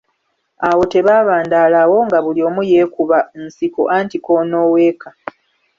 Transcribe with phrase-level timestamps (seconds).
[0.69, 5.09] Awo tebaabandaalawo nga buli omu yeekuba nsiko anti k’onooweeka.